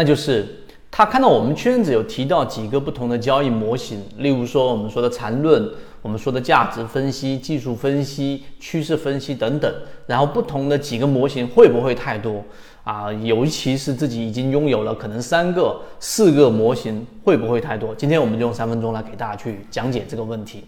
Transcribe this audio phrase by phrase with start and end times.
[0.00, 0.46] 那就是
[0.90, 9.70] 他看到我们圈子有提到几个不同的交易模型，例如说我们说的缠论，我们说的价值分析、技术分析、趋势分析等等，
[10.06, 12.42] 然后不同的几个模型会不会太多
[12.82, 13.12] 啊？
[13.12, 17.94] 尤其是自己已经拥有了可能三个、四个模型，会不会太多？
[17.94, 20.64] 今天我们就用三分钟来给大家去讲解这个问题。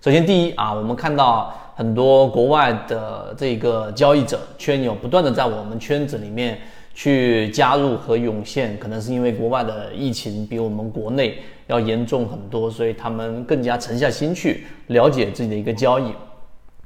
[0.00, 6.58] 首先，第一啊，我们看到很多国外的这个交易者圈友不断的在我们圈子里面
[6.94, 16.04] 去加入和涌现，可能是因为国外的疫情比我们国内要严重很多，所以他们更加沉下心去了解自己的一个交易。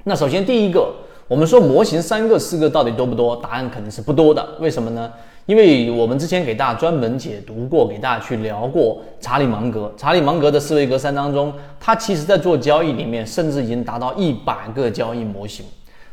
[0.04, 0.90] 那首先第一个，
[1.28, 3.36] 我们说模型三个四个到底多不多？
[3.36, 4.48] 答案肯定是不多的。
[4.58, 5.12] 为什么呢？
[5.44, 9.92] 因为我们之前给大家专门解读过，给大家去聊过查理芒格。
[9.96, 15.64] 查理芒格的思维格三当中，他其实在做交易里面，甚至已经达到一百个交易模型。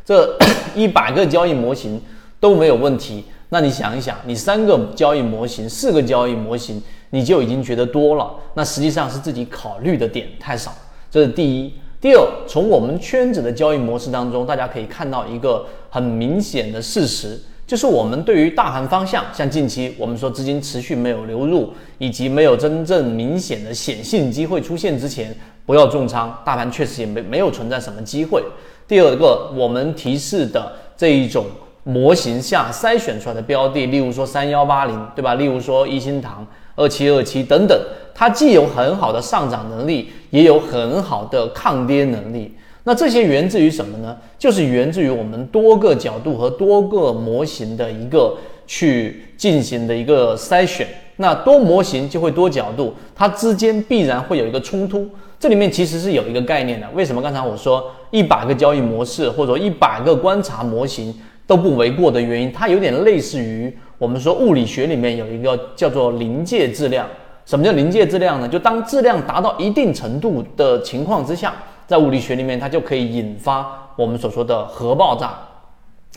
[0.03, 0.37] 这
[0.73, 2.01] 一百个交易模型
[2.39, 3.23] 都没有问题。
[3.55, 8.29] 那你想一想，你三个交易模型、四个交易模型，你就已经觉得多了。
[8.53, 10.75] 那实际上是自己考虑的点太少。
[11.09, 11.73] 这是第一。
[12.01, 17.39] 第二，从我们圈子的交易模式当中，大家可以看到一个很明显的事实。
[17.65, 25.33] 就是我们对于大盘方向，像近期我们说资金持续没有流入，以及没有真正明显的显性机会出现之前，
[25.65, 26.37] 不要重仓。
[26.45, 28.43] 大盘确实也没没有存在什么机会。
[28.85, 31.45] 第二个，我们提示的这一种
[31.87, 35.35] 模型下筛选出来的标的，例如说三幺八零，对吧？
[35.35, 37.79] 例如说一心堂二七二七等等，
[38.13, 42.51] 它既有很好的上涨能力，也有很好的抗跌能力。
[42.83, 44.17] 那这些源自于什么呢？
[44.39, 50.87] 就是源自于我们多个角度和多个模型的一个去进行的一个筛选。
[51.17, 55.07] 那多模型就会多角度，它之间必然会有一个冲突。
[55.39, 56.89] 这里面其实是有一个概念的。
[56.95, 61.13] 为什么刚才我说一百个交易模式或者一百个观察模型
[61.47, 62.51] 都不为过的原因？
[62.51, 67.07] 它有点类似于我们说物理学里面有一个叫做临界质量。
[67.45, 68.47] 什么叫临界质量呢？
[68.47, 71.53] 就当质量达到一定程度的情况之下。
[71.87, 75.37] 在物理学里面，它就可以引发我们所说的核爆炸，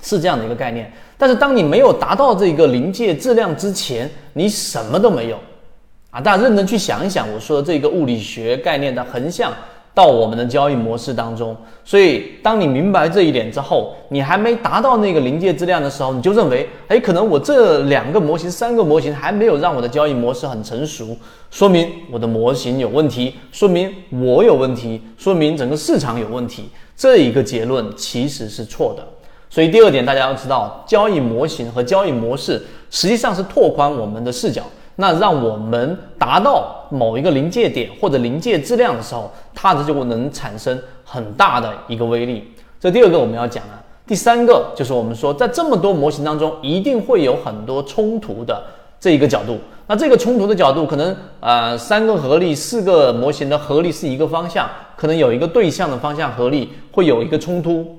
[0.00, 0.90] 是这样的一个概念。
[1.18, 5.36] 但是，当你没有达到这个临界质量之前，你什么都没有
[6.10, 6.22] 啊！
[6.22, 9.52] 大家认真去想一想，我说的这个物理学概念的横向。
[9.98, 21.16] 到我们的交易模式当中，所以当你明白这一点之后，你还没达到那个临界质量的时候，你就认为，哎，可能我这两个模型、三个模型还没有让我的交易模式很成熟，
[21.50, 26.70] 说明我的模型有问题，说明我有问题，说明整个市场有问题。
[26.96, 29.04] 这一个结论其实是错的。
[29.50, 34.62] 所以第二点，大家要知道，交易模型和交易模式实际上是拓宽我们的视角。
[35.00, 42.52] 那让我们达到某一个临界点或者临界质量的时候，它这就能产生很大的一个威力。
[42.80, 43.70] 这第二个我们要讲的，
[44.08, 48.60] 第三个就是我们说，在这么多模型当中，一定会有很多冲突的
[48.98, 49.56] 这一个角度。
[49.86, 57.96] 那这个冲突的角度，可能呃三个合力、四个模型的合力是一个方向，可能有一个对象的方向合力会有一个冲突。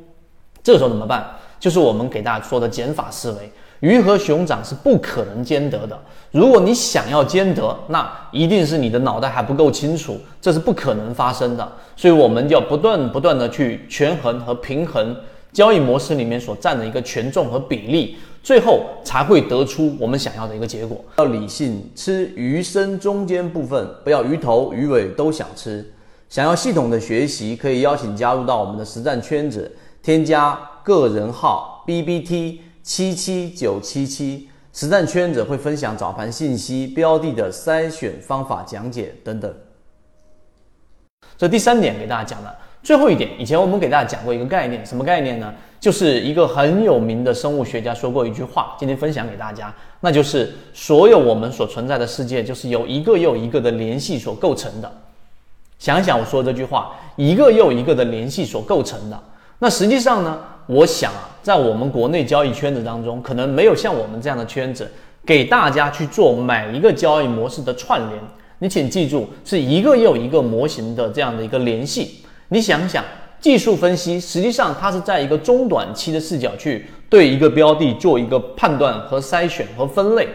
[0.62, 1.26] 这时候怎么办？
[1.62, 3.50] 就是我们给大家说的减法思维。
[3.80, 5.98] 鱼和熊掌是不可能兼得的。
[6.32, 11.72] 如果你想要兼得，那一定是你的脑袋还不够清楚，这是不可能发生的。
[11.96, 15.16] 所以，我们要不断不断的去权衡和平衡
[15.52, 21.04] 交易模式里面所占的一个权重和比例，最后才会得出我们想要的一个结果。
[21.18, 25.94] 要理性吃鱼身中间部分，不要鱼头鱼尾都想吃。
[26.28, 29.72] 想要系统的学习，可以邀请加入到我们的实战圈子，
[30.04, 32.62] 添加个人号 B B T。
[32.84, 39.54] 七七九七七实战圈子会分享早盘信息、标的的筛选方法讲解等等。
[41.38, 45.54] 这第三点给大家讲的最后一点，以前我们给大家讲过一个概念，什么概念呢？
[45.80, 54.92] 就是一个很有名的生物学家说过一句话，今天分享给大家，那就是所有我们所存在的世界，就是由一个又一个的联系所构成的。
[55.78, 59.24] 想想我说这句话，一个又一个的联系所构成的，
[59.60, 60.42] 那实际上呢？
[60.68, 64.88] 我想啊，在我们国内交易圈子当中，可能没有像我们这样的圈子，
[65.26, 68.22] 给大家去做每一个交易模式的串联。
[68.60, 72.24] 你请记住，是一个又一个模型的这样的一个联系。
[72.50, 73.04] 你想想，
[73.40, 80.28] 技术分析实际上它是在一个中短期的视角去对一个标的做一个判断和筛选和分类。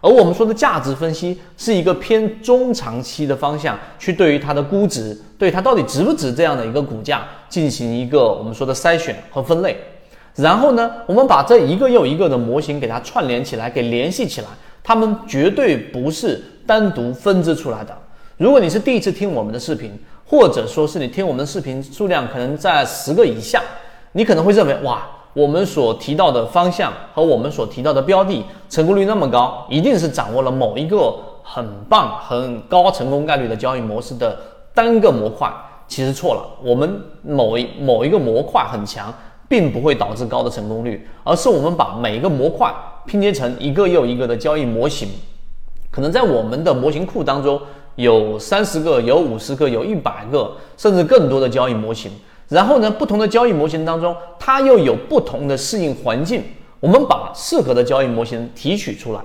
[0.00, 9.76] 而我们说的价值分析是一个偏中长期的方向，去对于它的估值，对它到底值不值这样的一个股价进行一个我们说的筛选和分类。
[10.34, 14.46] 然后呢，我们把这一个又一个的模型给它串联起来，给联系起来，
[14.82, 17.96] 它们绝对不是单独分支出来的。
[18.36, 23.62] 如果你是第一次听我们的视频，或者说是你听我们的视频数量可能在十个以下，
[24.12, 25.02] 你可能会认为哇。
[25.34, 31.14] 我们所提到的方向和我们所提到的标的成功率那么高，一定是掌握了某一个
[31.44, 34.36] 很棒、很高成功概率的交易模式的
[34.74, 35.48] 单个模块。
[35.86, 39.14] 其实错了，我们某一某一个模块很强，
[39.48, 42.72] 并不会导致高的成功率，而是我们把每一个模块
[43.06, 45.08] 拼接成一个又一个的交易模型。
[45.90, 47.60] 可能在我们的模型库当中
[47.96, 52.12] 有三十个、有五十个、有一百个，甚至更多的交易模型。
[52.48, 56.42] 然后呢，不同的交易模型当中，它又有不同的适应环境。
[56.80, 59.20] 我们把适合的交易模型提取出来，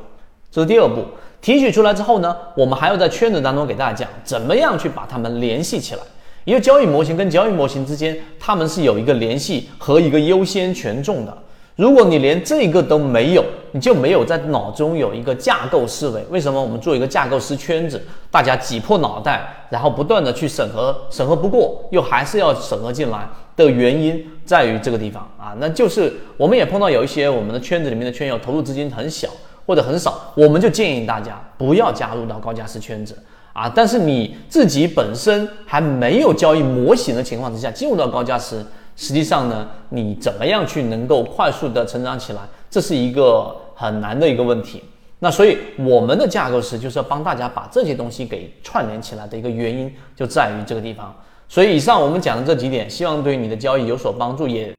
[0.50, 1.04] 这是第二步。
[1.40, 6.02] 提取出来之后呢，我们还要在圈子当中给大家讲，怎么样去把它们联系起来。
[6.46, 11.38] 因为交易模型跟交易模型之间，它们是有一个联系和一个优先权重的。
[11.76, 16.24] 如果你连这个都没有，你就没有在脑中有一个架构思维。
[16.30, 18.00] 为什么我们做一个架构师圈子，
[18.30, 29.28] 大家挤破脑袋，然后不断的去审核，审核不过又还是要审核进来的原因在于这个地方啊，那就是我们也碰到有一些我们的圈子里面的圈友投入资金很小
[29.66, 33.18] 或者很少，我们就建议大家不要加入到高价值圈子
[33.54, 33.72] 啊。
[33.74, 38.64] 但是你自己本身还没有交易模型的情况之下，进入到高价值。
[38.96, 44.84] 实际上呢，你怎么样去能够快速的成长起来，这是一个很难的一个问题。
[45.18, 51.12] 那所以我们的架构师就是要帮大家把这些东西给串联起来的一个原因就在于这个地方。
[51.50, 54.72] 所以以上我们讲的这几点，希望对你的交易有所帮助，也。